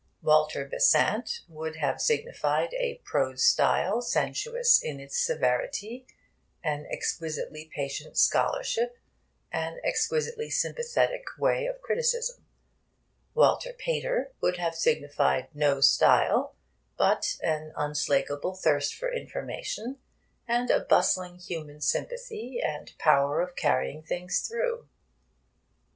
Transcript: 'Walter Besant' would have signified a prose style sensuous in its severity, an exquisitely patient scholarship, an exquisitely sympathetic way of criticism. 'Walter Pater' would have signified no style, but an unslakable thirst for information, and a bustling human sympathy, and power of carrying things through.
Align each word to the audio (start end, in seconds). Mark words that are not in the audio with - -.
'Walter 0.23 0.65
Besant' 0.65 1.41
would 1.47 1.75
have 1.75 2.01
signified 2.01 2.73
a 2.73 2.99
prose 3.03 3.43
style 3.45 4.01
sensuous 4.01 4.81
in 4.83 4.99
its 4.99 5.23
severity, 5.23 6.07
an 6.63 6.87
exquisitely 6.91 7.69
patient 7.71 8.17
scholarship, 8.17 8.97
an 9.51 9.79
exquisitely 9.83 10.49
sympathetic 10.49 11.25
way 11.37 11.67
of 11.67 11.79
criticism. 11.83 12.47
'Walter 13.35 13.73
Pater' 13.73 14.31
would 14.41 14.57
have 14.57 14.73
signified 14.73 15.49
no 15.53 15.81
style, 15.81 16.55
but 16.97 17.37
an 17.43 17.71
unslakable 17.77 18.55
thirst 18.55 18.95
for 18.95 19.13
information, 19.13 19.99
and 20.47 20.71
a 20.71 20.79
bustling 20.79 21.37
human 21.37 21.79
sympathy, 21.79 22.59
and 22.59 22.97
power 22.97 23.39
of 23.39 23.55
carrying 23.55 24.01
things 24.01 24.39
through. 24.47 24.89